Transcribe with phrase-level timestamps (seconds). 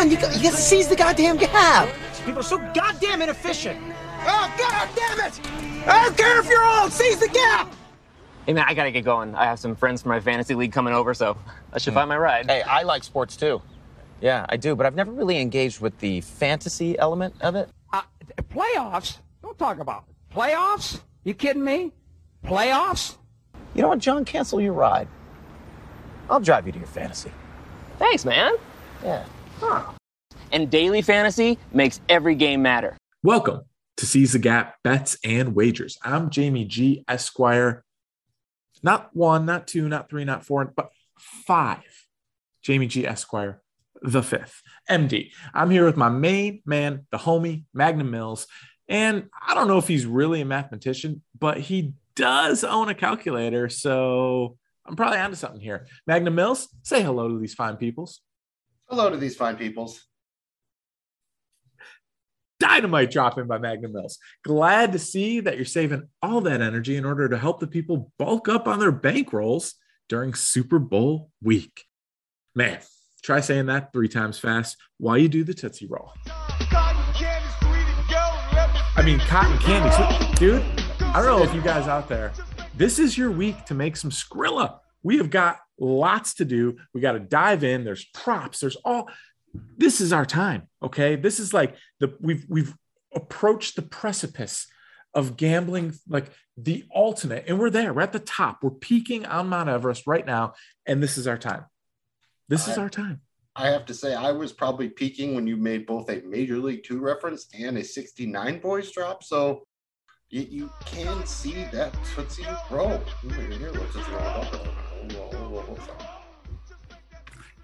[0.00, 1.88] on, you got, you got to seize the goddamn gap.
[2.24, 3.78] People are so goddamn inefficient.
[4.22, 5.40] Oh, god damn it!
[5.86, 7.72] I don't care if you're old, seize the gap!
[8.46, 9.34] Hey man, I gotta get going.
[9.34, 11.36] I have some friends from my fantasy league coming over, so
[11.72, 12.50] I should find my ride.
[12.50, 13.62] Hey, I like sports too.
[14.20, 17.70] Yeah, I do, but I've never really engaged with the fantasy element of it.
[17.92, 18.02] Uh,
[18.50, 19.18] playoffs?
[19.42, 20.34] Don't talk about it.
[20.34, 21.00] Playoffs?
[21.24, 21.92] You kidding me?
[22.44, 23.16] Playoffs?
[23.74, 24.24] You know what, John?
[24.24, 25.08] Cancel your ride.
[26.28, 27.32] I'll drive you to your fantasy.
[27.98, 28.54] Thanks, man.
[29.02, 29.24] Yeah.
[30.52, 32.96] And daily fantasy makes every game matter.
[33.22, 33.62] Welcome
[33.98, 35.98] to Seize the Gap Bets and Wagers.
[36.02, 37.04] I'm Jamie G.
[37.06, 37.84] Esquire.
[38.82, 42.06] Not one, not two, not three, not four, but five.
[42.62, 43.06] Jamie G.
[43.06, 43.62] Esquire,
[44.02, 44.62] the fifth.
[44.88, 45.30] MD.
[45.54, 48.46] I'm here with my main man, the homie, Magnum Mills.
[48.88, 53.68] And I don't know if he's really a mathematician, but he does own a calculator.
[53.68, 55.86] So I'm probably onto something here.
[56.06, 58.20] Magnum Mills, say hello to these fine peoples.
[58.90, 60.04] Hello to these fine peoples.
[62.58, 64.18] dynamite drop in by Magnum Mills.
[64.42, 68.12] Glad to see that you're saving all that energy in order to help the people
[68.18, 69.74] bulk up on their bankrolls
[70.08, 71.84] during Super Bowl week.
[72.56, 72.80] Man,
[73.22, 76.12] try saying that three times fast while you do the Tootsie Roll.
[78.96, 80.34] I mean, cotton candy.
[80.34, 80.64] Dude,
[80.98, 82.32] I don't know if you guys out there,
[82.76, 84.80] this is your week to make some Skrilla.
[85.04, 86.76] We have got lots to do.
[86.94, 87.84] We got to dive in.
[87.84, 88.60] There's props.
[88.60, 89.08] There's all
[89.76, 92.74] this is our time okay this is like the we've we've
[93.14, 94.66] approached the precipice
[95.14, 99.48] of gambling like the ultimate and we're there we're at the top we're peaking on
[99.48, 100.52] mount everest right now
[100.86, 101.64] and this is our time
[102.48, 103.20] this is our time
[103.56, 106.84] I have to say, I was probably peaking when you made both a Major League
[106.84, 109.24] Two reference and a 69 Boyz drop.
[109.24, 109.66] So
[110.30, 113.02] you, you can see that Tootsie Roll.
[113.22, 114.89] Here, what's Tootsie Roll about?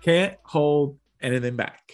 [0.02, 1.92] Can't hold anything back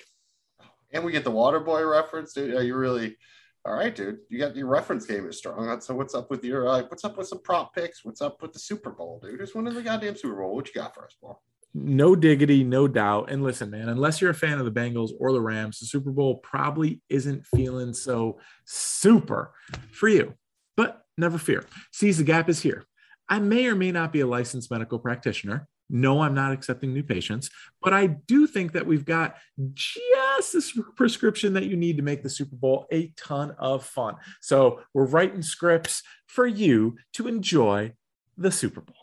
[0.92, 2.54] And we get the Waterboy reference, dude.
[2.54, 3.16] Are you really
[3.64, 4.18] all right, dude?
[4.28, 5.80] You got your reference game is strong.
[5.80, 8.04] So what's up with your uh, what's up with some prop picks?
[8.04, 9.40] What's up with the Super Bowl, dude?
[9.40, 10.54] It's one of the goddamn Super Bowl.
[10.54, 11.42] What you got for us, Paul?
[11.74, 15.32] no diggity no doubt and listen man unless you're a fan of the bengals or
[15.32, 19.52] the rams the super bowl probably isn't feeling so super
[19.90, 20.34] for you
[20.76, 22.84] but never fear seize the gap is here
[23.32, 27.02] i may or may not be a licensed medical practitioner no i'm not accepting new
[27.02, 27.50] patients
[27.82, 29.36] but i do think that we've got
[29.74, 34.14] just this prescription that you need to make the super bowl a ton of fun
[34.40, 37.92] so we're writing scripts for you to enjoy
[38.36, 39.02] the super bowl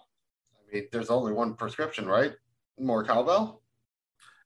[0.70, 2.34] I mean, there's only one prescription, right?
[2.80, 3.62] More cowbell.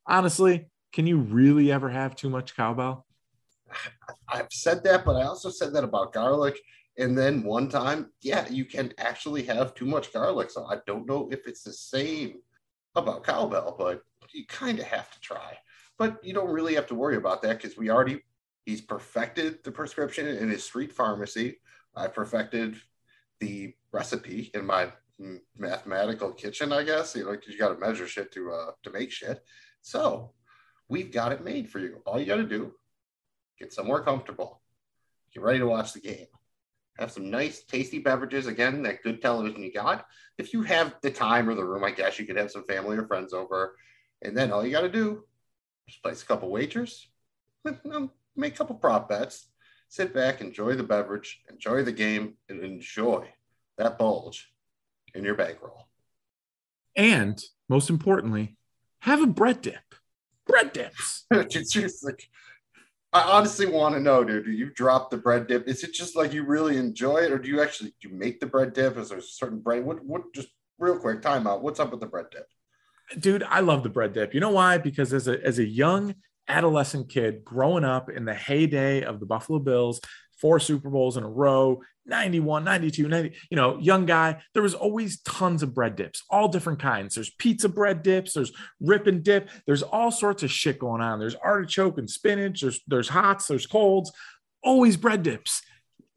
[0.07, 3.05] honestly, can you really ever have too much cowbell?
[4.27, 6.59] I've said that, but I also said that about garlic.
[6.97, 10.51] And then one time, yeah, you can actually have too much garlic.
[10.51, 12.41] So I don't know if it's the same
[12.95, 15.57] about cowbell, but you kind of have to try.
[15.97, 18.21] But you don't really have to worry about that because we already,
[18.65, 21.59] he's perfected the prescription in his street pharmacy.
[21.95, 22.77] I perfected
[23.39, 24.91] the recipe in my
[25.57, 27.15] mathematical kitchen, I guess.
[27.15, 29.43] You know, 'cause you got to measure shit to uh to make shit.
[29.81, 30.33] So
[30.89, 32.01] we've got it made for you.
[32.05, 32.73] All you got to do
[33.59, 34.61] get somewhere comfortable,
[35.33, 36.27] get ready to watch the game,
[36.97, 38.47] have some nice, tasty beverages.
[38.47, 40.05] Again, that good television you got.
[40.37, 42.97] If you have the time or the room, I guess you could have some family
[42.97, 43.75] or friends over.
[44.21, 45.23] And then all you got to do
[45.87, 47.07] is place a couple wagers,
[48.35, 49.47] make a couple prop bets,
[49.89, 53.27] sit back, enjoy the beverage, enjoy the game, and enjoy
[53.77, 54.51] that bulge
[55.13, 55.87] in your bankroll.
[56.95, 58.57] And most importantly,
[58.99, 59.95] have a bread dip.
[60.45, 61.25] Bread dips.
[61.31, 62.29] it's just like
[63.13, 64.45] I honestly want to know, dude.
[64.45, 65.67] Do you drop the bread dip?
[65.67, 68.39] Is it just like you really enjoy it, or do you actually do you make
[68.39, 68.97] the bread dip?
[68.97, 69.85] Is there a certain bread?
[69.85, 70.47] What what just
[70.79, 71.61] real quick timeout?
[71.61, 72.47] What's up with the bread dip?
[73.19, 74.33] Dude, I love the bread dip.
[74.33, 74.79] You know why?
[74.79, 76.15] Because as a as a young
[76.47, 80.01] adolescent kid growing up in the heyday of the Buffalo Bills,
[80.43, 84.73] four Super Bowls in a row, 91, 92, 90, you know, young guy, there was
[84.73, 87.15] always tons of bread dips, all different kinds.
[87.15, 88.51] There's pizza bread dips, there's
[88.81, 91.17] rip and dip, there's all sorts of shit going on.
[91.17, 94.11] There's artichoke and spinach, there's there's hots, there's colds,
[94.61, 95.61] always bread dips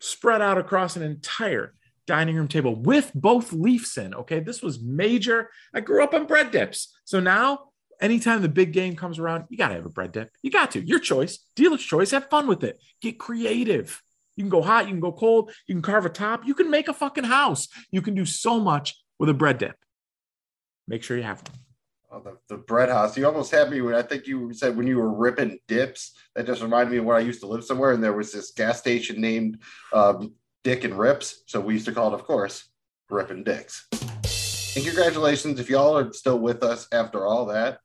[0.00, 1.72] spread out across an entire
[2.08, 4.12] dining room table with both Leafs in.
[4.12, 4.40] Okay.
[4.40, 5.50] This was major.
[5.72, 6.96] I grew up on bread dips.
[7.04, 7.70] So now,
[8.00, 10.30] anytime the big game comes around, you got to have a bread dip.
[10.42, 10.84] You got to.
[10.84, 12.10] Your choice, dealer's choice.
[12.10, 12.80] Have fun with it.
[13.00, 14.02] Get creative.
[14.36, 16.70] You can go hot, you can go cold, you can carve a top, you can
[16.70, 17.68] make a fucking house.
[17.90, 19.76] You can do so much with a bread dip.
[20.86, 21.56] Make sure you have one.
[22.12, 23.16] Oh, the, the bread house.
[23.16, 26.12] You almost had me when I think you said when you were ripping dips.
[26.34, 28.52] That just reminded me of when I used to live somewhere and there was this
[28.52, 29.58] gas station named
[29.92, 31.42] um, Dick and Rips.
[31.46, 32.68] So we used to call it, of course,
[33.10, 33.88] Ripping Dicks.
[34.76, 37.78] And congratulations if y'all are still with us after all that.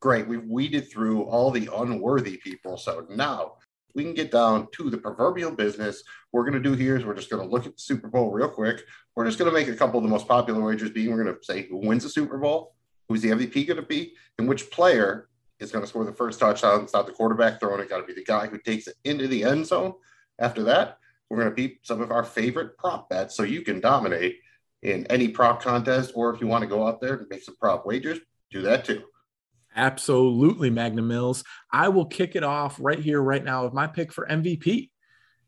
[0.00, 0.26] great.
[0.26, 2.78] We've weeded through all the unworthy people.
[2.78, 3.54] So now
[3.98, 6.04] we can get down to the proverbial business.
[6.30, 8.30] We're going to do here is we're just going to look at the Super Bowl
[8.30, 8.84] real quick.
[9.16, 11.34] We're just going to make a couple of the most popular wagers being we're going
[11.34, 12.76] to say who wins the Super Bowl,
[13.08, 15.28] who's the MVP going to be, and which player
[15.58, 16.84] is going to score the first touchdown.
[16.84, 19.26] It's not the quarterback throwing it, got to be the guy who takes it into
[19.26, 19.94] the end zone.
[20.38, 20.98] After that,
[21.28, 24.36] we're going to beat some of our favorite prop bets so you can dominate
[24.84, 27.56] in any prop contest, or if you want to go out there and make some
[27.56, 28.20] prop wagers,
[28.52, 29.02] do that too.
[29.78, 31.44] Absolutely, Magnum Mills.
[31.72, 34.90] I will kick it off right here, right now, with my pick for MVP.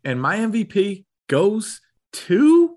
[0.05, 1.81] And my MVP goes
[2.13, 2.77] to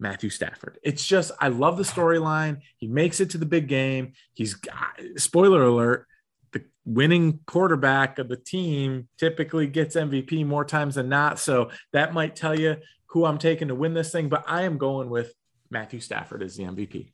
[0.00, 0.78] Matthew Stafford.
[0.82, 2.62] It's just, I love the storyline.
[2.78, 4.14] He makes it to the big game.
[4.32, 6.06] He's, uh, spoiler alert,
[6.52, 11.38] the winning quarterback of the team typically gets MVP more times than not.
[11.38, 12.76] So that might tell you
[13.08, 15.34] who I'm taking to win this thing, but I am going with
[15.70, 17.12] Matthew Stafford as the MVP.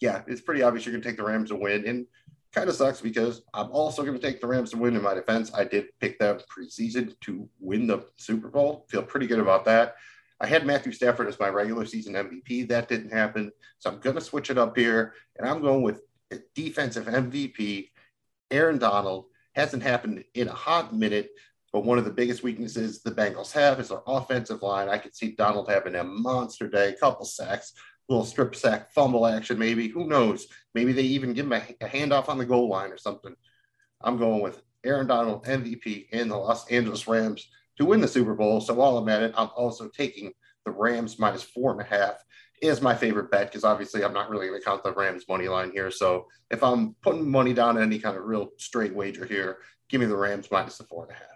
[0.00, 1.86] Yeah, it's pretty obvious you're going to take the Rams to win.
[1.86, 2.06] And
[2.56, 5.12] kind of sucks because I'm also going to take the Rams to win in my
[5.12, 5.52] defense.
[5.54, 8.86] I did pick them preseason to win the Super Bowl.
[8.88, 9.96] Feel pretty good about that.
[10.40, 12.66] I had Matthew Stafford as my regular season MVP.
[12.68, 13.52] That didn't happen.
[13.78, 15.12] So I'm going to switch it up here.
[15.38, 16.00] And I'm going with
[16.54, 17.90] defensive MVP,
[18.50, 19.26] Aaron Donald.
[19.54, 21.30] Hasn't happened in a hot minute.
[21.74, 24.88] But one of the biggest weaknesses the Bengals have is their offensive line.
[24.88, 27.74] I could see Donald having a monster day, couple sacks,
[28.08, 29.88] little strip sack fumble action, maybe.
[29.88, 30.46] Who knows?
[30.74, 33.34] Maybe they even give him a, a handoff on the goal line or something.
[34.02, 37.48] I'm going with Aaron Donald, MVP, and the Los Angeles Rams
[37.78, 38.60] to win the Super Bowl.
[38.60, 40.32] So while I'm at it, I'm also taking
[40.64, 42.22] the Rams minus four and a half
[42.62, 45.48] is my favorite bet because obviously I'm not really going to count the Rams money
[45.48, 45.90] line here.
[45.90, 49.58] So if I'm putting money down any kind of real straight wager here,
[49.88, 51.35] give me the Rams minus the four and a half.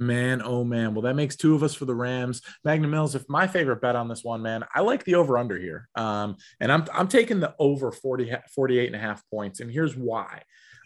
[0.00, 0.94] Man, oh man.
[0.94, 2.40] Well, that makes two of us for the Rams.
[2.64, 5.58] Magnum Mills, if my favorite bet on this one, man, I like the over under
[5.58, 5.88] here.
[5.94, 9.60] Um, and I'm, I'm taking the over 40, 48 and a half points.
[9.60, 10.42] And here's why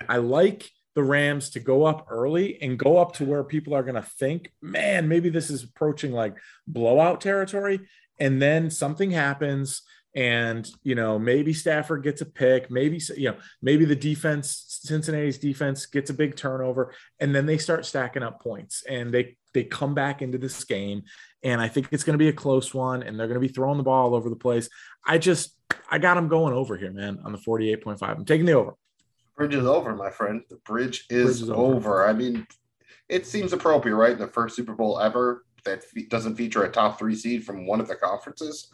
[0.08, 3.84] I like the Rams to go up early and go up to where people are
[3.84, 6.36] going to think, man, maybe this is approaching like
[6.66, 7.80] blowout territory.
[8.18, 9.82] And then something happens
[10.14, 15.38] and you know maybe Stafford gets a pick, maybe you know maybe the defense, Cincinnati's
[15.38, 19.64] defense gets a big turnover, and then they start stacking up points and they they
[19.64, 21.02] come back into this game,
[21.42, 23.52] and I think it's going to be a close one, and they're going to be
[23.52, 24.68] throwing the ball all over the place.
[25.06, 25.56] I just
[25.90, 28.16] I got them going over here, man, on the forty eight point five.
[28.16, 28.74] I'm taking the over.
[29.36, 30.42] Bridge is over, my friend.
[30.48, 31.76] The bridge is, bridge is over.
[31.76, 32.08] over.
[32.08, 32.46] I mean,
[33.08, 34.16] it seems appropriate, right?
[34.16, 37.88] The first Super Bowl ever that doesn't feature a top three seed from one of
[37.88, 38.68] the conferences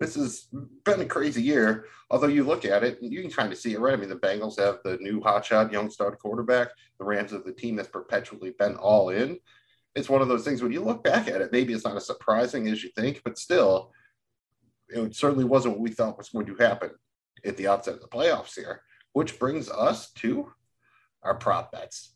[0.00, 0.48] this has
[0.84, 1.86] been a crazy year.
[2.10, 3.94] Although you look at it, you can kind of see it, right?
[3.94, 6.68] I mean, the Bengals have the new hotshot young star quarterback.
[6.98, 9.38] The Rams have the team that's perpetually been all in.
[9.94, 12.06] It's one of those things when you look back at it, maybe it's not as
[12.06, 13.92] surprising as you think, but still,
[14.88, 16.90] it certainly wasn't what we thought was going to happen
[17.44, 18.82] at the outset of the playoffs here.
[19.12, 20.52] Which brings us to
[21.22, 22.14] our prop bets.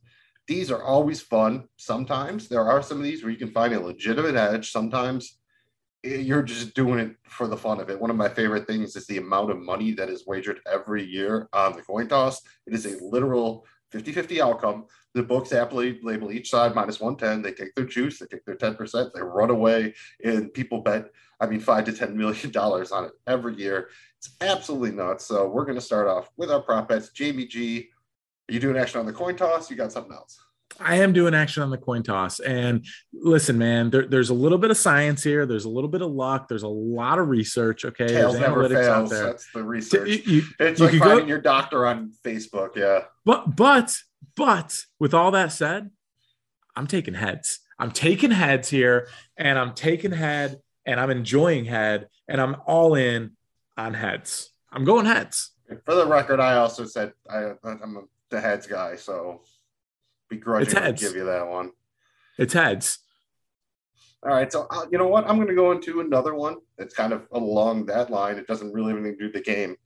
[0.49, 1.69] These are always fun.
[1.77, 4.73] Sometimes there are some of these where you can find a legitimate edge.
[4.73, 5.39] Sometimes
[6.03, 8.01] you're just doing it for the fun of it.
[8.01, 11.49] One of my favorite things is the amount of money that is wagered every year
[11.53, 12.41] on the coin toss.
[12.67, 14.87] It is a literal 50 50 outcome.
[15.15, 17.43] The books happily label each side minus 110.
[17.43, 21.11] They take their juice, they take their 10%, they run away, and people bet,
[21.41, 23.89] I mean, five to $10 million on it every year.
[24.19, 25.25] It's absolutely nuts.
[25.25, 27.09] So we're going to start off with our prop bets.
[27.11, 27.89] Jamie G,
[28.49, 29.71] are you doing action on the coin toss?
[29.71, 30.39] You got something else?
[30.81, 32.41] I am doing action on the coin toss.
[32.41, 35.47] And listen, man, there, there's a little bit of science here.
[35.47, 36.49] There's a little bit of luck.
[36.49, 37.85] There's a lot of research.
[37.85, 38.07] Okay.
[38.07, 38.89] Tails there's never fails.
[38.89, 39.25] Out there.
[39.25, 40.09] That's the research.
[40.09, 42.77] You, you, it's you like finding go, your doctor on Facebook.
[42.77, 43.05] Yeah.
[43.25, 43.97] But, but,
[44.37, 45.91] but with all that said,
[46.77, 47.61] I'm taking heads.
[47.79, 52.95] I'm taking heads here and I'm taking head and I'm enjoying head and I'm all
[52.95, 53.33] in
[53.77, 54.51] on heads.
[54.73, 55.53] I'm going heads.
[55.85, 58.97] For the record, I also said I, I'm the heads guy.
[58.97, 59.43] So
[60.29, 61.73] begrudgingly give you that one.
[62.39, 62.99] It's heads.
[64.25, 65.29] All right, so uh, you know what?
[65.29, 68.37] I'm going to go into another one that's kind of along that line.
[68.37, 69.77] It doesn't really have anything to do with the game.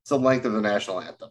[0.00, 1.28] It's the length of the national anthem.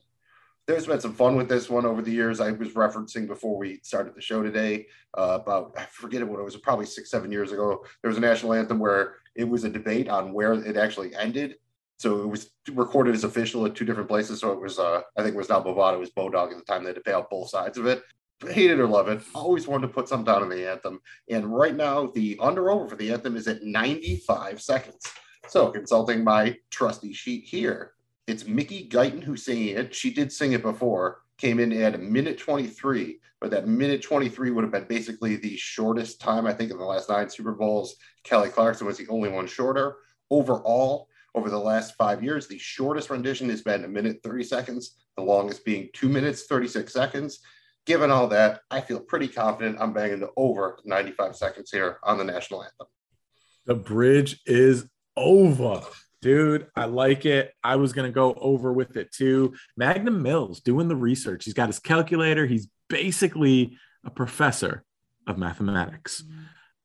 [0.68, 2.40] There's been some fun with this one over the years.
[2.40, 4.86] I was referencing before we started the show today
[5.18, 7.84] uh, about I forget what it was, probably six, seven years ago.
[8.02, 11.56] There was a national anthem where it was a debate on where it actually ended.
[11.98, 14.40] So it was recorded as official at two different places.
[14.40, 16.64] So it was, uh, I think it was not Bovada, it was Bodog at the
[16.64, 16.84] time.
[16.84, 18.04] They had to pay out both sides of it
[18.50, 21.02] hate it or love it, always wanted to put some down in the anthem.
[21.30, 25.06] And right now, the under over for the anthem is at 95 seconds.
[25.48, 27.94] So, consulting my trusty sheet here,
[28.28, 29.94] it's Mickey Guyton who's singing it.
[29.94, 34.52] She did sing it before, came in at a minute 23, but that minute 23
[34.52, 37.96] would have been basically the shortest time, I think, in the last nine Super Bowls.
[38.24, 39.98] Kelly Clarkson was the only one shorter.
[40.30, 44.98] Overall, over the last five years, the shortest rendition has been a minute 30 seconds,
[45.16, 47.40] the longest being two minutes 36 seconds.
[47.86, 52.18] Given all that, I feel pretty confident I'm banging to over 95 seconds here on
[52.18, 52.88] the national anthem.
[53.66, 55.82] The bridge is over.
[56.22, 57.52] Dude, I like it.
[57.64, 59.56] I was going to go over with it too.
[59.76, 61.46] Magnum Mills doing the research.
[61.46, 62.46] He's got his calculator.
[62.46, 64.84] He's basically a professor
[65.26, 66.24] of mathematics.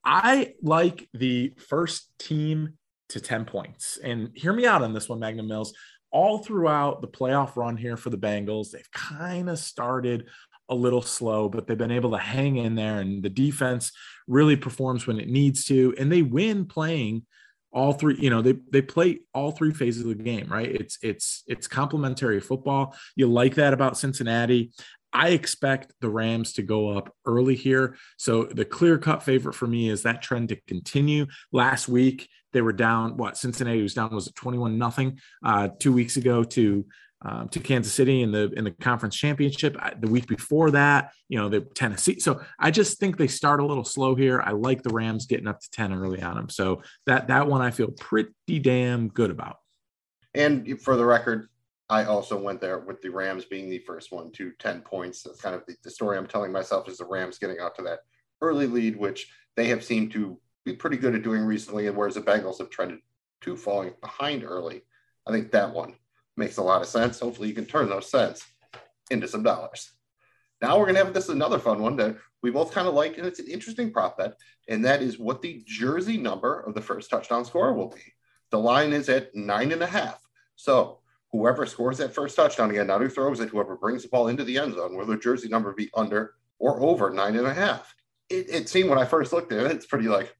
[0.04, 2.78] I like the first team
[3.10, 3.98] to 10 points.
[4.02, 5.74] And hear me out on this one, Magnum Mills.
[6.12, 10.28] All throughout the playoff run here for the Bengals, they've kind of started
[10.68, 13.92] a little slow, but they've been able to hang in there, and the defense
[14.26, 17.25] really performs when it needs to, and they win playing
[17.73, 20.99] all three you know they they play all three phases of the game right it's
[21.02, 24.70] it's it's complementary football you like that about cincinnati
[25.16, 27.96] I expect the Rams to go up early here.
[28.18, 31.26] So the clear cut favorite for me is that trend to continue.
[31.52, 33.16] Last week they were down.
[33.16, 36.85] What Cincinnati was down was it twenty one nothing uh, two weeks ago to
[37.23, 39.76] um, to Kansas City in the in the conference championship.
[40.00, 42.20] The week before that, you know, the Tennessee.
[42.20, 44.40] So I just think they start a little slow here.
[44.40, 46.49] I like the Rams getting up to ten early on them.
[46.49, 49.56] So that that one I feel pretty damn good about.
[50.35, 51.49] And for the record,
[51.88, 55.23] I also went there with the Rams being the first one to 10 points.
[55.23, 57.82] That's kind of the, the, story I'm telling myself is the Rams getting out to
[57.82, 58.00] that
[58.42, 61.87] early lead, which they have seemed to be pretty good at doing recently.
[61.87, 62.99] And whereas the Bengals have trended
[63.42, 64.82] to falling behind early,
[65.26, 65.94] I think that one
[66.36, 67.20] makes a lot of sense.
[67.20, 68.44] Hopefully, you can turn those cents
[69.10, 69.92] into some dollars.
[70.62, 73.18] Now we're going to have this another fun one that we both kind of like,
[73.18, 74.34] and it's an interesting prop bet,
[74.68, 78.02] and that is what the jersey number of the first touchdown scorer will be.
[78.50, 80.20] The line is at nine and a half.
[80.54, 81.00] So
[81.32, 84.44] whoever scores that first touchdown again, not who throws it, whoever brings the ball into
[84.44, 87.94] the end zone, will their jersey number be under or over nine and a half?
[88.30, 90.34] It, it seemed when I first looked at it, it's pretty like,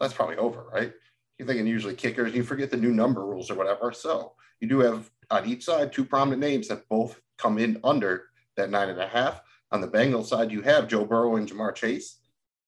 [0.00, 0.92] that's probably over, right?
[1.38, 3.92] You're thinking usually kickers, you forget the new number rules or whatever.
[3.92, 8.24] So you do have on each side two prominent names that both come in under
[8.56, 9.40] that nine and a half.
[9.70, 12.18] On the Bengals side, you have Joe Burrow and Ja'Marr Chase,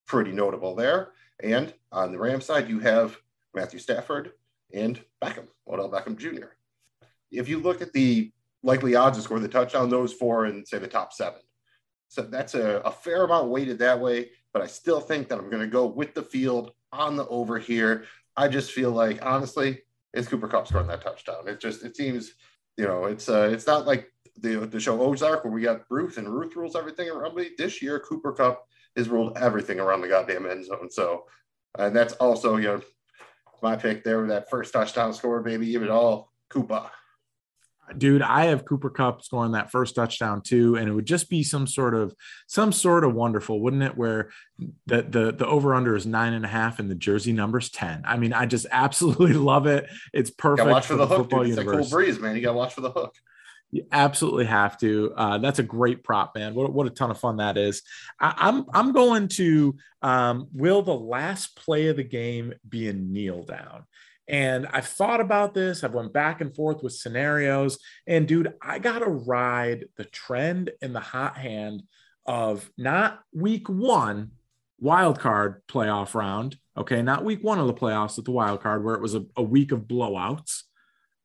[0.05, 1.13] pretty notable there.
[1.41, 3.17] And on the Rams side, you have
[3.55, 4.33] Matthew Stafford
[4.73, 6.47] and Beckham, Odell Beckham Jr
[7.31, 8.31] if you look at the
[8.63, 11.39] likely odds to score the touchdown, those four and say the top seven.
[12.09, 15.49] So that's a, a fair amount weighted that way, but I still think that I'm
[15.49, 18.05] going to go with the field on the over here.
[18.35, 19.81] I just feel like honestly,
[20.13, 21.47] it's Cooper Kupp scoring that touchdown.
[21.47, 22.33] It just it seems,
[22.81, 26.17] you know, it's uh it's not like the the show Ozark where we got Ruth
[26.17, 27.51] and Ruth rules everything around me.
[27.55, 28.65] This year, Cooper Kupp
[28.97, 30.89] has ruled everything around the goddamn end zone.
[30.89, 31.25] So,
[31.77, 32.81] and that's also you know
[33.61, 34.21] my pick there.
[34.21, 36.89] With that first touchdown score, baby, give it all Cooper
[37.97, 41.43] dude, I have Cooper Kupp scoring that first touchdown too, and it would just be
[41.43, 42.13] some sort of
[42.47, 43.97] some sort of wonderful, wouldn't it?
[43.97, 44.31] Where
[44.85, 48.03] the the the over under is nine and a half, and the jersey number's ten.
[48.05, 49.87] I mean, I just absolutely love it.
[50.13, 50.69] It's perfect.
[50.69, 51.39] watch for, for the, hook, dude.
[51.41, 51.75] It's universe.
[51.75, 52.35] a cool breeze, man.
[52.35, 53.15] You got to watch for the hook.
[53.71, 55.13] You absolutely have to.
[55.15, 56.53] Uh, that's a great prop, man.
[56.53, 57.83] What, what a ton of fun that is.
[58.19, 59.75] I, am I'm, I'm going to.
[60.01, 63.85] Um, will the last play of the game be a kneel down?
[64.31, 65.83] And I've thought about this.
[65.83, 67.77] I've went back and forth with scenarios.
[68.07, 71.83] And dude, I gotta ride the trend in the hot hand
[72.25, 74.31] of not week one
[74.79, 76.55] wild card playoff round.
[76.77, 79.25] Okay, not week one of the playoffs at the wild card where it was a,
[79.35, 80.61] a week of blowouts.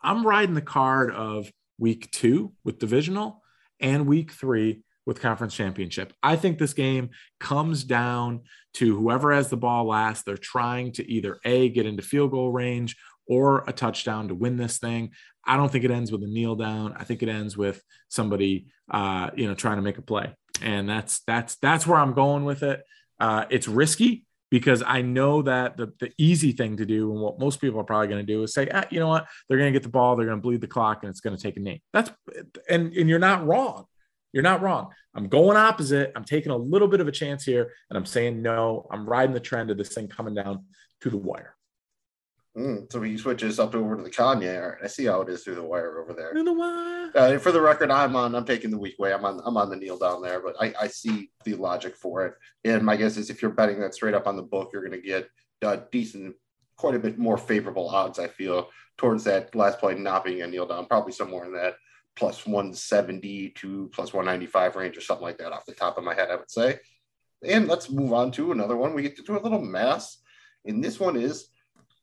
[0.03, 1.49] I'm riding the card of
[1.79, 3.41] week two with divisional
[3.79, 6.13] and week three with conference championship.
[6.23, 7.11] I think this game
[7.41, 8.43] comes down
[8.75, 10.27] to whoever has the ball last.
[10.27, 12.97] They're trying to either A, get into field goal range
[13.29, 15.13] or a touchdown to win this thing.
[15.45, 16.95] I don't think it ends with a kneel down.
[16.99, 20.35] I think it ends with somebody, uh, you know, trying to make a play.
[20.61, 22.83] And that's, that's, that's where I'm going with it.
[23.21, 27.39] Uh, it's risky because I know that the, the easy thing to do and what
[27.39, 29.73] most people are probably going to do is say, ah, you know what, they're going
[29.73, 31.57] to get the ball, they're going to bleed the clock, and it's going to take
[31.57, 31.83] a knee.
[31.93, 32.11] That's
[32.69, 33.87] and and you're not wrong.
[34.37, 34.91] You're not wrong.
[35.15, 36.13] I'm going opposite.
[36.15, 38.87] I'm taking a little bit of a chance here, and I'm saying no.
[38.91, 40.67] I'm riding the trend of this thing coming down
[41.01, 41.57] to the wire.
[42.55, 44.77] Mm, so he switches up over to the Kanye.
[44.85, 46.33] I see how it is through the wire over there.
[46.33, 47.11] Through the wire.
[47.15, 48.35] Uh, for the record, I'm on.
[48.35, 49.15] I'm taking the weak way.
[49.15, 49.41] I'm on.
[49.43, 52.35] I'm on the kneel down there, but I, I see the logic for it.
[52.67, 55.01] And my guess is if you're betting that straight up on the book, you're going
[55.01, 55.31] to get
[55.65, 56.35] uh, decent,
[56.77, 58.19] quite a bit more favorable odds.
[58.19, 61.77] I feel towards that last play not being a kneel down, probably somewhere in that
[62.17, 66.15] plus 170 to plus 195 range or something like that off the top of my
[66.15, 66.79] head, I would say.
[67.47, 68.95] And let's move on to another one.
[68.95, 70.19] We get to do a little mass.
[70.65, 71.49] And this one is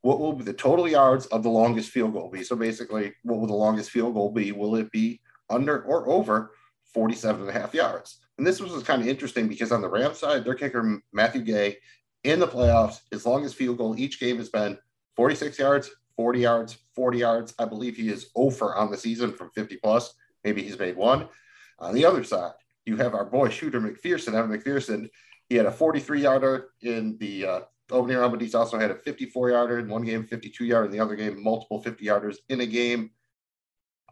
[0.01, 2.43] what will be the total yards of the longest field goal be?
[2.43, 4.51] So basically, what will the longest field goal be?
[4.51, 6.51] Will it be under or over
[6.93, 8.19] 47 and a half yards?
[8.37, 11.77] And this was kind of interesting because on the Rams side, their kicker, Matthew Gay,
[12.23, 14.77] in the playoffs, his longest field goal each game has been
[15.15, 17.53] 46 yards, 40 yards, 40 yards.
[17.59, 20.13] I believe he is over on the season from 50 plus.
[20.43, 21.27] Maybe he's made one.
[21.79, 22.53] On the other side,
[22.85, 24.33] you have our boy shooter McPherson.
[24.33, 25.09] Evan McPherson,
[25.49, 27.59] he had a 43 yarder in the uh,
[27.91, 30.91] opening round, but he's also had a 54 yarder in one game, 52 yarder in
[30.91, 33.11] the other game, multiple 50 yarders in a game.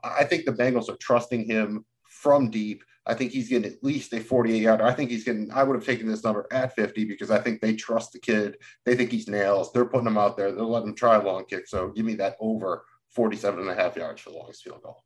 [0.03, 2.83] I think the Bengals are trusting him from deep.
[3.07, 4.83] I think he's getting at least a 48 yarder.
[4.83, 7.59] I think he's getting, I would have taken this number at 50 because I think
[7.59, 8.57] they trust the kid.
[8.85, 9.73] They think he's nails.
[9.73, 10.51] They're putting him out there.
[10.51, 11.67] They'll let him try a long kick.
[11.67, 15.03] So give me that over 47 and a half yards for the longest field goal.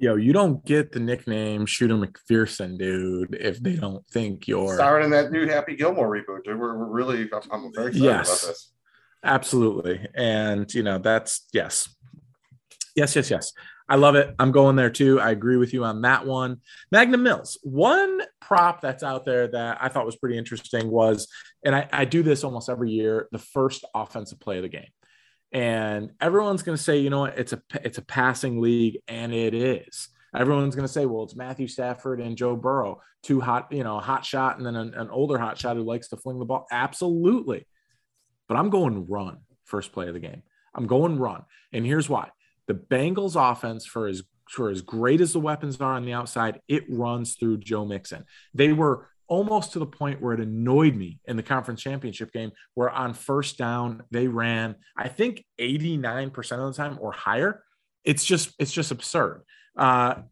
[0.00, 5.06] Yo, you don't get the nickname Shooter McPherson, dude, if they don't think you're starring
[5.06, 6.44] in that new Happy Gilmore reboot.
[6.44, 6.56] Dude.
[6.56, 8.28] We're, we're really, I'm, I'm very excited Yes.
[8.44, 8.72] about this.
[9.24, 10.06] Absolutely.
[10.14, 11.88] And, you know, that's yes.
[12.94, 13.52] Yes, yes, yes.
[13.88, 14.34] I love it.
[14.38, 15.18] I'm going there too.
[15.18, 16.60] I agree with you on that one.
[16.92, 17.58] Magnum Mills.
[17.62, 21.28] One prop that's out there that I thought was pretty interesting was,
[21.64, 24.90] and I, I do this almost every year, the first offensive play of the game.
[25.52, 29.32] And everyone's going to say, you know what, it's a it's a passing league, and
[29.32, 30.10] it is.
[30.36, 33.98] Everyone's going to say, well, it's Matthew Stafford and Joe Burrow, two hot, you know,
[33.98, 36.66] hot shot, and then an, an older hot shot who likes to fling the ball.
[36.70, 37.66] Absolutely.
[38.46, 40.42] But I'm going run first play of the game.
[40.74, 41.44] I'm going run.
[41.72, 42.28] And here's why.
[42.68, 46.60] The Bengals offense for as for as great as the weapons are on the outside,
[46.68, 48.24] it runs through Joe Mixon.
[48.54, 52.50] They were almost to the point where it annoyed me in the conference championship game
[52.74, 57.62] where on first down they ran I think 89% of the time or higher.
[58.04, 59.42] It's just it's just absurd.
[59.76, 60.22] Uh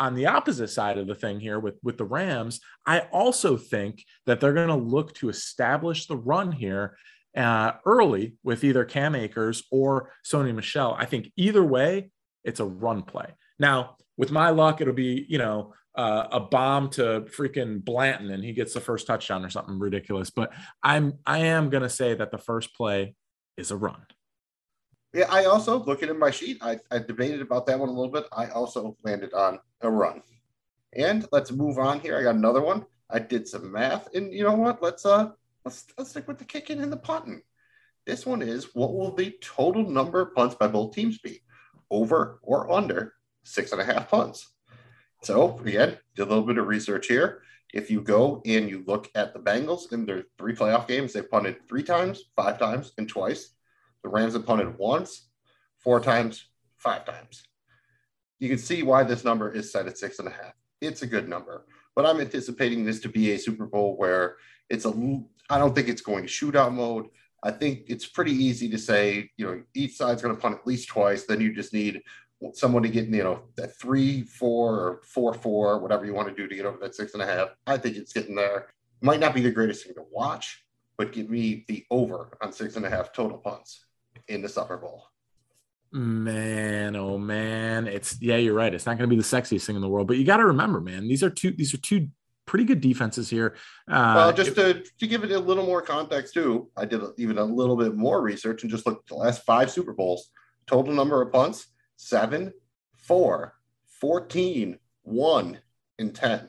[0.00, 4.04] on the opposite side of the thing here with with the Rams, I also think
[4.26, 6.96] that they're going to look to establish the run here
[7.36, 10.96] uh, early with either Cam Akers or Sony Michel.
[10.98, 12.10] I think either way,
[12.44, 13.34] it's a run play.
[13.58, 18.44] Now, with my luck, it'll be you know uh, a bomb to freaking Blanton and
[18.44, 20.30] he gets the first touchdown or something ridiculous.
[20.30, 23.14] But I'm I am gonna say that the first play
[23.56, 24.00] is a run.
[25.12, 28.12] Yeah, I also looking at my sheet, I, I debated about that one a little
[28.12, 28.26] bit.
[28.30, 30.22] I also landed on a run.
[30.94, 32.18] And let's move on here.
[32.18, 32.84] I got another one.
[33.10, 34.82] I did some math, and you know what?
[34.82, 35.30] Let's uh
[35.68, 37.42] let's let's stick with the kicking and the punting.
[38.06, 41.40] This one is what will the total number of punts by both teams be?
[41.90, 43.12] Over or under
[43.44, 44.54] six and a half punts.
[45.22, 47.42] So again, did a little bit of research here.
[47.74, 51.20] If you go and you look at the Bengals in their three playoff games, they
[51.20, 53.50] punted three times, five times, and twice.
[54.02, 55.28] The Rams have punted once,
[55.76, 56.46] four times,
[56.78, 57.42] five times.
[58.38, 60.54] You can see why this number is set at six and a half.
[60.80, 64.36] It's a good number, but I'm anticipating this to be a Super Bowl where
[64.70, 65.22] it's a.
[65.50, 67.06] I don't think it's going to shootout mode.
[67.42, 70.66] I think it's pretty easy to say, you know, each side's going to punt at
[70.66, 71.24] least twice.
[71.24, 72.02] Then you just need
[72.54, 76.34] someone to get, you know, that three, four, or four, four, whatever you want to
[76.34, 77.48] do to get over that six and a half.
[77.66, 78.68] I think it's getting there.
[79.00, 80.64] Might not be the greatest thing to watch,
[80.96, 83.84] but give me the over on six and a half total punts
[84.26, 85.04] in the Super Bowl.
[85.90, 88.74] Man, oh man, it's yeah, you're right.
[88.74, 90.46] It's not going to be the sexiest thing in the world, but you got to
[90.46, 92.08] remember, man, these are two these are two
[92.48, 93.54] pretty good defenses here.
[93.86, 97.38] Uh, well, just to, to give it a little more context too, I did even
[97.38, 100.30] a little bit more research and just looked at the last five Super Bowls.
[100.66, 102.52] Total number of punts: seven,
[102.96, 103.54] four,
[104.00, 105.58] 14, one,
[105.98, 106.48] and ten.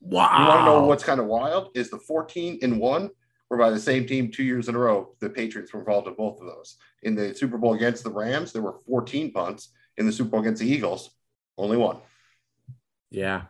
[0.00, 0.38] wow.
[0.38, 1.70] You want to know what's kind of wild?
[1.74, 3.10] Is the 14 and one
[3.48, 5.14] were by the same team two years in a row.
[5.20, 6.76] The Patriots were involved in both of those.
[7.02, 9.70] In the Super Bowl against the Rams, there were 14 punts.
[9.98, 11.10] In the Super Bowl against the Eagles,
[11.58, 11.98] only one.
[13.10, 13.42] Yeah.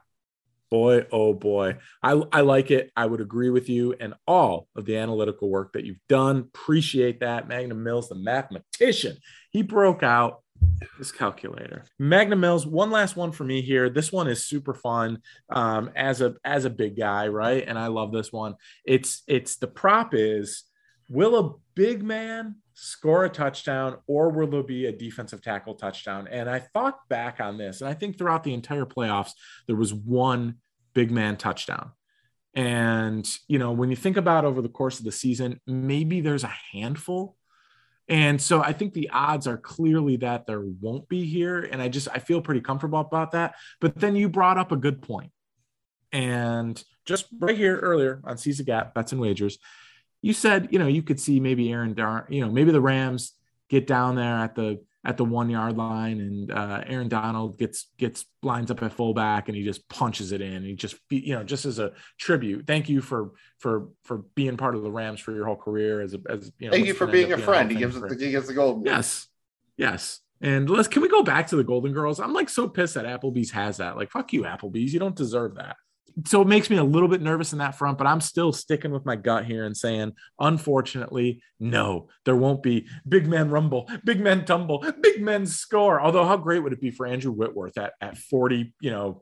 [0.73, 1.77] Boy, oh boy.
[2.03, 2.93] I, I like it.
[2.97, 6.39] I would agree with you and all of the analytical work that you've done.
[6.39, 7.47] Appreciate that.
[7.47, 9.19] Magnum Mills, the mathematician,
[9.51, 10.43] he broke out
[10.97, 11.85] this calculator.
[11.99, 13.91] Magnum Mills, one last one for me here.
[13.91, 15.19] This one is super fun
[15.51, 17.63] um, as a as a big guy, right?
[17.67, 18.55] And I love this one.
[18.87, 20.65] It's it's the prop is
[21.07, 26.29] will a big man score a touchdown or will there be a defensive tackle touchdown?
[26.31, 29.33] And I thought back on this, and I think throughout the entire playoffs,
[29.67, 30.57] there was one
[30.95, 31.93] big man touchdown.
[32.55, 36.45] And, you know, when you think about over the course of the season, maybe there's
[36.45, 37.37] a handful.
[38.09, 41.61] And so I think the odds are clearly that there won't be here.
[41.61, 43.55] And I just, I feel pretty comfortable about that.
[43.81, 45.31] But then you brought up a good point.
[46.13, 49.59] And just right here earlier on the Gap, Bets and Wagers,
[50.23, 53.33] you said, you know, you could see maybe Aaron Dar, you know, maybe the Rams
[53.69, 57.89] get down there at the at the one yard line and uh, Aaron Donald gets
[57.99, 60.63] gets lines up at fullback and he just punches it in.
[60.63, 62.67] He just you know just as a tribute.
[62.67, 66.15] Thank you for for for being part of the Rams for your whole career as
[66.15, 66.73] a as you know.
[66.73, 67.71] Thank you for being a friend.
[67.71, 68.09] He gives it.
[68.09, 68.85] The, he gives the gold.
[68.85, 69.27] Yes.
[69.77, 70.21] Yes.
[70.41, 72.21] And let's can we go back to the Golden Girls?
[72.21, 73.97] I'm like so pissed that Applebee's has that.
[73.97, 74.93] Like, fuck you, Applebee's.
[74.93, 75.77] You don't deserve that.
[76.25, 78.91] So it makes me a little bit nervous in that front, but I'm still sticking
[78.91, 84.21] with my gut here and saying, unfortunately, no, there won't be big men rumble, big
[84.21, 86.01] men tumble, big men score.
[86.01, 89.21] Although, how great would it be for Andrew Whitworth at, at 40, you know,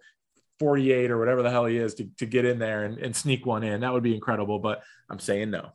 [0.59, 3.47] 48 or whatever the hell he is to, to get in there and, and sneak
[3.47, 3.81] one in?
[3.81, 5.73] That would be incredible, but I'm saying no.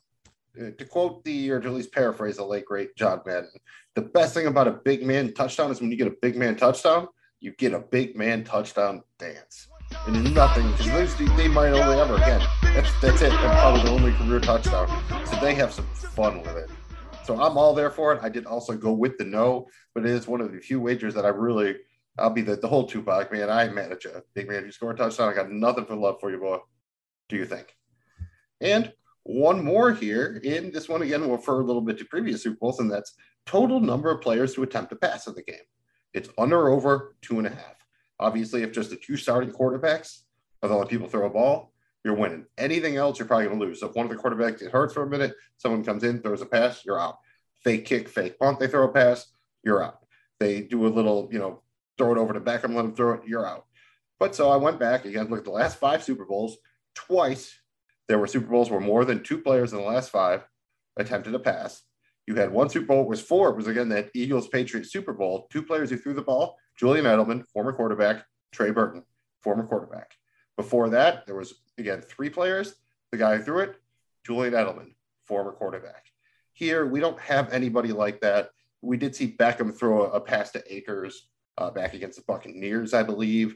[0.60, 3.52] Uh, to quote the, or to at least paraphrase the late great John Madden,
[3.96, 6.56] the best thing about a big man touchdown is when you get a big man
[6.56, 7.08] touchdown,
[7.40, 9.68] you get a big man touchdown dance.
[10.08, 12.42] And nothing because they might only ever again.
[12.62, 13.32] That's that's it.
[13.32, 14.88] That's probably the only career touchdown.
[15.26, 16.70] So they have some fun with it.
[17.24, 18.20] So I'm all there for it.
[18.22, 21.14] I did also go with the no, but it is one of the few wagers
[21.16, 21.76] that I really
[22.18, 23.50] I'll be the, the whole Tupac man.
[23.50, 24.66] I manage a big man.
[24.66, 25.30] You score a touchdown.
[25.30, 26.60] I got nothing for love for you, boy.
[27.30, 27.76] Do you think?
[28.62, 30.40] And one more here.
[30.44, 33.16] In this one again, we'll refer a little bit to previous Super Bowls, and that's
[33.46, 35.58] total number of players to attempt a pass in the game.
[36.14, 37.75] It's under over two and a half.
[38.20, 40.22] Obviously, if just the two starting quarterbacks
[40.62, 41.74] are the only people throw a ball,
[42.04, 42.46] you're winning.
[42.58, 43.80] Anything else, you're probably going to lose.
[43.80, 46.42] So if one of the quarterbacks get hurt for a minute, someone comes in, throws
[46.42, 47.18] a pass, you're out.
[47.64, 49.26] Fake kick, fake punt, they throw a pass,
[49.64, 50.00] you're out.
[50.40, 51.64] They do a little, you know,
[51.98, 53.66] throw it over to Beckham, let them throw it, you're out.
[54.20, 56.58] But so I went back again, look at the last five Super Bowls.
[56.94, 57.60] Twice
[58.08, 60.46] there were Super Bowls where more than two players in the last five
[60.98, 61.82] attempted a pass.
[62.28, 63.50] You had one Super Bowl, it was four.
[63.50, 65.48] It was again that Eagles Patriots Super Bowl.
[65.52, 69.04] Two players who threw the ball Julian Edelman, former quarterback, Trey Burton,
[69.42, 70.12] former quarterback.
[70.58, 72.76] Before that, there was again three players.
[73.12, 73.76] The guy who threw it,
[74.26, 74.94] Julian Edelman,
[75.26, 76.06] former quarterback.
[76.54, 78.50] Here, we don't have anybody like that.
[78.82, 83.04] We did see Beckham throw a, pass to Akers uh, back against the Buccaneers, I
[83.04, 83.56] believe.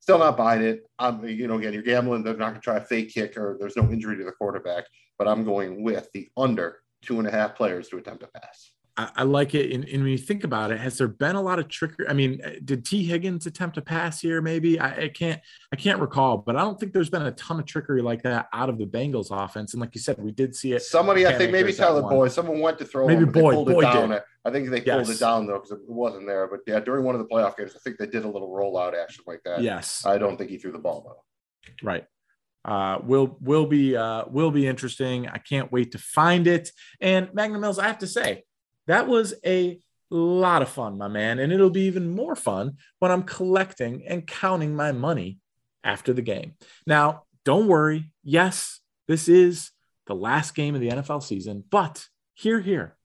[0.00, 0.86] Still not buying it.
[0.98, 2.22] I'm, you know, again, you're gambling.
[2.22, 4.84] They're not going to try a fake kick or there's no injury to the quarterback,
[5.18, 8.72] but I'm going with the under two and a half players to attempt a pass.
[8.98, 9.72] I, I like it.
[9.72, 12.06] And, and, when you think about it, has there been a lot of trickery?
[12.08, 14.42] I mean, uh, did Tee Higgins attempt a pass here?
[14.42, 15.40] Maybe I, I, can't,
[15.72, 18.48] I can't recall, but I don't think there's been a ton of trickery like that
[18.52, 19.72] out of the Bengals offense.
[19.72, 20.82] And like you said, we did see it.
[20.82, 23.84] Somebody, I think maybe Tyler Boyd, someone went to throw maybe him, Boyd, pulled Boyd
[23.84, 24.08] it down.
[24.10, 24.22] Did.
[24.44, 25.10] I think they pulled yes.
[25.10, 26.48] it down though because it wasn't there.
[26.48, 29.00] But yeah, during one of the playoff games, I think they did a little rollout
[29.00, 29.62] action like that.
[29.62, 31.86] Yes, I don't think he threw the ball though.
[31.86, 32.04] Right
[32.64, 35.28] uh, will will be uh, will be interesting.
[35.28, 36.70] I can't wait to find it.
[37.00, 38.44] And Magnum Mills, I have to say,
[38.88, 39.78] that was a
[40.10, 44.26] lot of fun, my man, and it'll be even more fun when I'm collecting and
[44.26, 45.38] counting my money
[45.84, 46.54] after the game.
[46.86, 48.10] Now, don't worry.
[48.24, 49.70] Yes, this is
[50.06, 52.96] the last game of the NFL season, but here, here,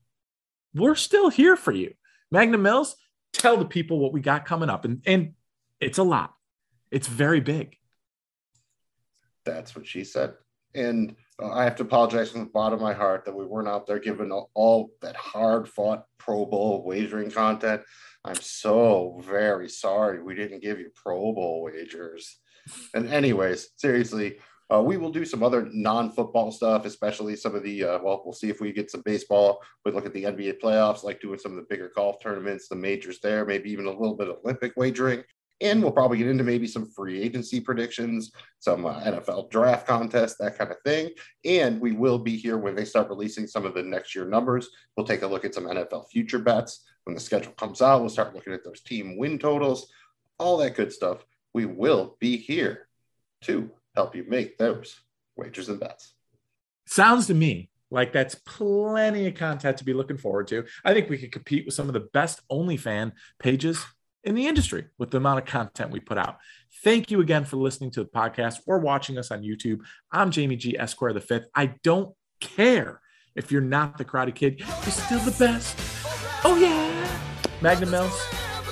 [0.73, 1.93] we're still here for you.
[2.31, 2.95] Magnum Mills,
[3.33, 5.33] tell the people what we got coming up, and and
[5.79, 6.33] it's a lot.
[6.91, 7.75] It's very big.
[9.45, 10.33] That's what she said.
[10.73, 13.87] And I have to apologize from the bottom of my heart that we weren't out
[13.87, 17.81] there giving all, all that hard fought Pro Bowl wagering content.
[18.23, 22.39] I'm so very sorry we didn't give you Pro Bowl wagers.
[22.93, 24.37] And, anyways, seriously,
[24.73, 27.83] uh, we will do some other non-football stuff, especially some of the.
[27.83, 29.61] Uh, well, we'll see if we get some baseball.
[29.85, 32.75] We look at the NBA playoffs, like doing some of the bigger golf tournaments, the
[32.75, 35.23] majors there, maybe even a little bit of Olympic wagering.
[35.63, 40.35] And we'll probably get into maybe some free agency predictions, some uh, NFL draft contests,
[40.37, 41.11] that kind of thing.
[41.45, 44.69] And we will be here when they start releasing some of the next year numbers.
[44.95, 46.83] We'll take a look at some NFL future bets.
[47.05, 49.87] When the schedule comes out, we'll start looking at those team win totals,
[50.37, 51.25] all that good stuff.
[51.53, 52.87] We will be here
[53.43, 54.99] to help you make those
[55.37, 56.13] wagers and bets.
[56.85, 60.65] Sounds to me like that's plenty of content to be looking forward to.
[60.83, 63.85] I think we could compete with some of the best OnlyFan pages
[64.23, 66.37] in the industry with the amount of content we put out.
[66.83, 69.79] Thank you again for listening to the podcast or watching us on YouTube.
[70.11, 70.77] I'm Jamie G.
[70.77, 71.47] Esquire the fifth.
[71.53, 73.01] I don't care
[73.35, 75.77] if you're not the Karate Kid, you're still the best.
[76.43, 77.19] Oh yeah,
[77.61, 78.21] Magnum Mills.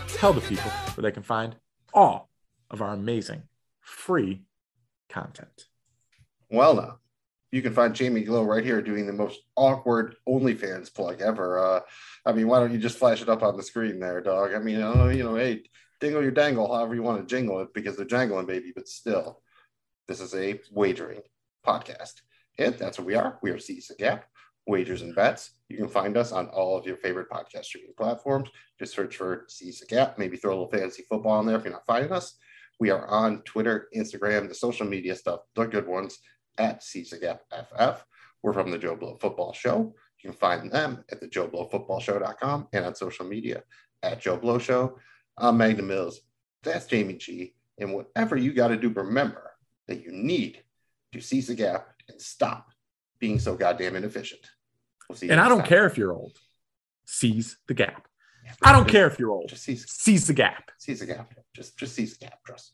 [0.07, 1.55] Tell the people where they can find
[1.93, 2.29] all
[2.69, 3.43] of our amazing
[3.81, 4.43] free
[5.09, 5.65] content.
[6.49, 7.00] Well, now
[7.51, 11.59] you can find Jamie Glow right here doing the most awkward OnlyFans plug ever.
[11.59, 11.79] Uh,
[12.25, 14.53] I mean, why don't you just flash it up on the screen there, dog?
[14.53, 15.63] I mean, uh, you know, hey,
[15.99, 18.71] dingle your dangle, however you want to jingle it, because they're jangling, baby.
[18.73, 19.41] But still,
[20.07, 21.21] this is a wagering
[21.65, 22.21] podcast,
[22.57, 23.37] and that's what we are.
[23.43, 24.25] We are Seize the Gap,
[24.65, 25.51] wagers and bets.
[25.67, 28.49] You can find us on all of your favorite podcast streaming platforms.
[28.79, 30.17] Just search for Seize the Gap.
[30.17, 32.37] Maybe throw a little fantasy football in there if you're not finding us.
[32.79, 36.17] We are on Twitter, Instagram, the social media stuff, the good ones
[36.57, 38.03] at Seize the Gap FF.
[38.43, 39.93] We're from the Joe Blow Football Show.
[40.21, 43.63] You can find them at the Joe Blow Football Show.com and on social media
[44.03, 44.97] at Joe Blow Show.
[45.37, 46.21] I'm Magnum Mills.
[46.63, 47.53] That's Jamie G.
[47.79, 49.51] And whatever you got to do, remember
[49.87, 50.63] that you need
[51.13, 52.67] to seize the gap and stop
[53.19, 54.41] being so goddamn inefficient.
[55.07, 55.67] We'll see and I don't time.
[55.67, 56.37] care if you're old.
[57.05, 58.07] Seize the gap.
[58.45, 59.49] Yeah, I don't just, care if you're old.
[59.49, 60.71] Just seize, seize the gap.
[60.77, 61.33] Seize the gap.
[61.53, 62.43] Just just seize the gap.
[62.45, 62.73] Trust.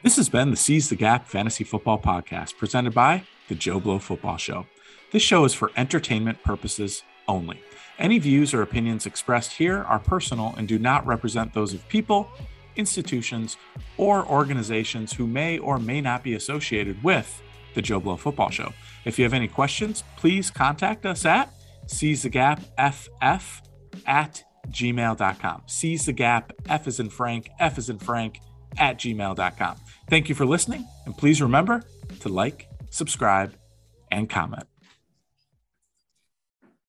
[0.00, 3.98] This has been the Seize the Gap Fantasy Football Podcast presented by the Joe Blow
[3.98, 4.64] Football Show.
[5.10, 7.60] This show is for entertainment purposes only.
[7.98, 12.30] Any views or opinions expressed here are personal and do not represent those of people,
[12.76, 13.56] institutions,
[13.96, 17.42] or organizations who may or may not be associated with
[17.74, 18.72] the Joe Blow Football Show.
[19.04, 21.52] If you have any questions, please contact us at
[21.88, 23.62] seize the gap ff
[24.06, 25.62] at gmail.com.
[25.66, 28.38] Seize the gap, F is in Frank, F is in Frank
[28.78, 29.76] at gmail.com.
[30.08, 31.82] Thank you for listening, and please remember
[32.20, 33.54] to like, subscribe,
[34.10, 34.64] and comment.